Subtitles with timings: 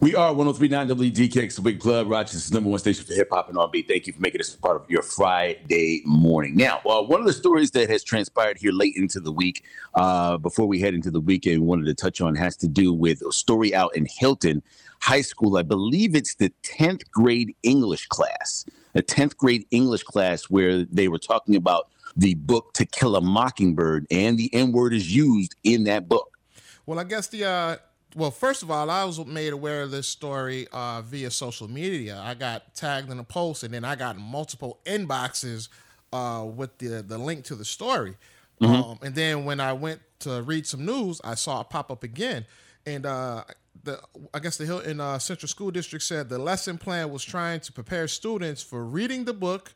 [0.00, 3.58] We are 1039 WDKX, the Big Club, Rochester's number one station for hip hop and
[3.58, 3.82] R&B.
[3.82, 6.56] Thank you for making this part of your Friday morning.
[6.56, 9.62] Now, uh, one of the stories that has transpired here late into the week,
[9.96, 12.94] uh, before we head into the weekend, we wanted to touch on has to do
[12.94, 14.62] with a story out in Hilton
[15.02, 15.58] High School.
[15.58, 18.64] I believe it's the 10th grade English class,
[18.94, 23.20] a 10th grade English class where they were talking about the book To Kill a
[23.20, 26.38] Mockingbird, and the N word is used in that book.
[26.86, 27.76] Well, I guess the uh,
[28.14, 32.20] well, first of all, I was made aware of this story uh, via social media.
[32.22, 35.68] I got tagged in a post, and then I got multiple inboxes
[36.12, 38.16] uh, with the the link to the story.
[38.60, 38.74] Mm-hmm.
[38.74, 42.02] Um, and then when I went to read some news, I saw it pop up
[42.02, 42.46] again,
[42.84, 43.44] and uh,
[43.84, 44.00] the
[44.34, 47.72] I guess the Hilton uh, Central School District said the lesson plan was trying to
[47.72, 49.72] prepare students for reading the book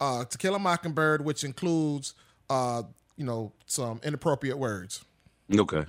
[0.00, 2.14] uh, "To Kill a Mockingbird," which includes
[2.50, 2.82] uh,
[3.16, 5.04] you know some inappropriate words.
[5.54, 5.84] Okay.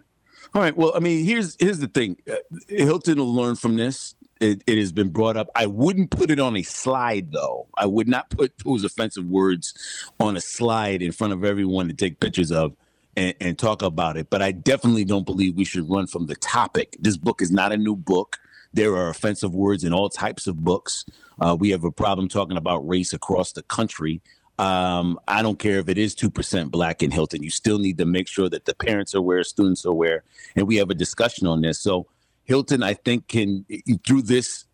[0.54, 0.76] All right.
[0.76, 2.18] Well, I mean, here's here's the thing.
[2.30, 2.36] Uh,
[2.68, 4.16] Hilton will learn from this.
[4.40, 5.48] It, it, has been brought up.
[5.56, 7.68] I wouldn't put it on a slide, though.
[7.78, 9.74] I would not put those offensive words
[10.20, 12.76] on a slide in front of everyone to take pictures of
[13.16, 14.30] and, and talk about it.
[14.30, 16.98] But I definitely don't believe we should run from the topic.
[17.00, 18.38] This book is not a new book.
[18.74, 21.06] There are offensive words in all types of books.
[21.40, 24.22] Uh, we have a problem talking about race across the country.
[24.60, 27.42] Um, I don't care if it is 2% black in Hilton.
[27.42, 30.24] You still need to make sure that the parents are aware, students are aware,
[30.56, 31.80] and we have a discussion on this.
[31.80, 32.08] So,
[32.44, 33.66] Hilton, I think, can,
[34.06, 34.66] through this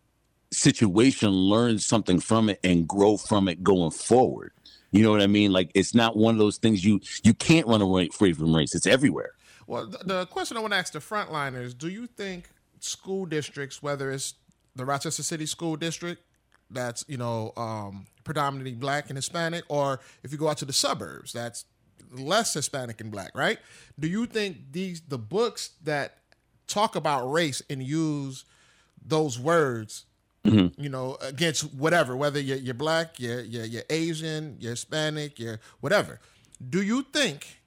[0.52, 4.52] situation, learn something from it and grow from it going forward.
[4.90, 5.52] You know what I mean?
[5.52, 8.74] Like, it's not one of those things you you can't run away free from race.
[8.74, 9.32] It's everywhere.
[9.66, 14.10] Well, the question I want to ask the frontliners do you think school districts, whether
[14.10, 14.34] it's
[14.74, 16.20] the Rochester City School District,
[16.70, 20.72] that's you know um, predominantly black and Hispanic, or if you go out to the
[20.72, 21.64] suburbs, that's
[22.12, 23.58] less Hispanic and black, right?
[23.98, 26.18] Do you think these the books that
[26.66, 28.44] talk about race and use
[29.04, 30.04] those words,
[30.44, 30.80] mm-hmm.
[30.80, 35.58] you know, against whatever, whether you're, you're black, you're, you're, you're Asian, you're Hispanic, you're
[35.80, 36.20] whatever,
[36.68, 37.60] do you think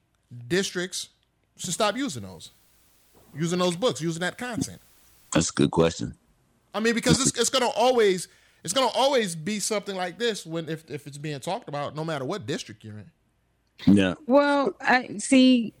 [0.48, 1.08] districts
[1.56, 2.50] should stop using those,
[3.34, 4.80] using those books, using that content?
[5.32, 6.14] That's a good question.
[6.72, 8.28] I mean, because it's, it's going to always
[8.64, 12.04] it's gonna always be something like this when if, if it's being talked about, no
[12.04, 13.10] matter what district you're in.
[13.86, 14.14] Yeah.
[14.26, 15.74] Well, I see.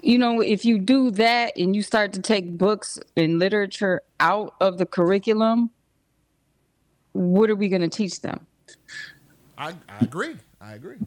[0.00, 4.54] You know, if you do that and you start to take books and literature out
[4.60, 5.70] of the curriculum,
[7.12, 8.46] what are we going to teach them?
[9.56, 10.36] I, I agree.
[10.60, 10.98] I agree.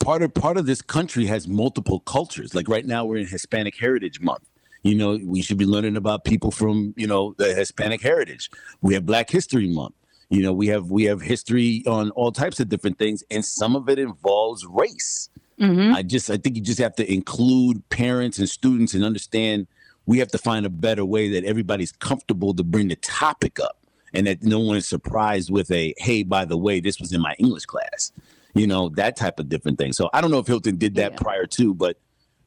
[0.00, 2.54] Part of part of this country has multiple cultures.
[2.54, 4.46] Like right now, we're in Hispanic Heritage Month.
[4.82, 8.50] You know, we should be learning about people from you know the Hispanic heritage.
[8.82, 9.94] We have Black History Month.
[10.34, 13.76] You know, we have we have history on all types of different things, and some
[13.76, 15.28] of it involves race.
[15.60, 15.94] Mm-hmm.
[15.94, 19.68] I just I think you just have to include parents and students and understand
[20.06, 23.78] we have to find a better way that everybody's comfortable to bring the topic up
[24.12, 27.20] and that no one is surprised with a hey by the way this was in
[27.20, 28.12] my english class
[28.54, 31.12] you know that type of different thing so i don't know if hilton did that
[31.12, 31.18] yeah.
[31.18, 31.98] prior to but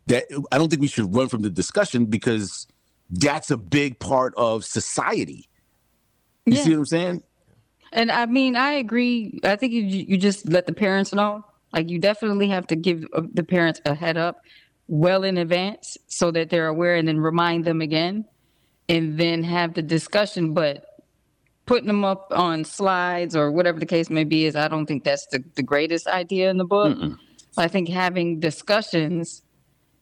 [0.07, 2.67] that i don't think we should run from the discussion because
[3.09, 5.49] that's a big part of society
[6.45, 6.63] you yeah.
[6.63, 7.23] see what i'm saying
[7.91, 9.39] and I mean, I agree.
[9.43, 11.43] I think you you just let the parents know.
[11.73, 14.41] Like you definitely have to give uh, the parents a head up
[14.87, 18.25] well in advance so that they're aware and then remind them again
[18.87, 20.85] and then have the discussion but
[21.65, 25.03] putting them up on slides or whatever the case may be is I don't think
[25.03, 26.97] that's the, the greatest idea in the book.
[26.97, 27.17] Mm-mm.
[27.57, 29.41] I think having discussions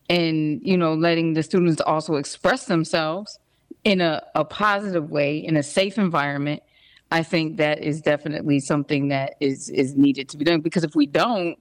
[0.07, 3.39] and you know letting the students also express themselves
[3.83, 6.61] in a, a positive way in a safe environment
[7.15, 10.95] I think that is definitely something that is is needed to be done because if
[10.95, 11.57] we don't,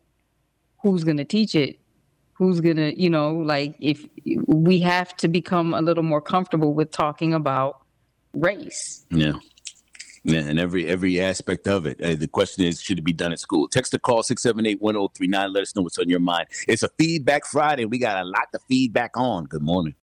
[0.83, 1.79] who's going to teach it?
[2.33, 4.05] Who's going to, you know, like if
[4.49, 7.83] we have to become a little more comfortable with talking about
[8.33, 9.07] race.
[9.13, 9.35] Yeah.
[10.27, 12.01] Yeah, and every every aspect of it.
[12.01, 13.69] Uh, the question is, should it be done at school?
[13.69, 15.55] Text or call 678-1039.
[15.55, 16.49] Let us know what's on your mind.
[16.67, 17.85] It's a feedback Friday.
[17.85, 19.45] We got a lot to feedback on.
[19.45, 19.93] Good morning.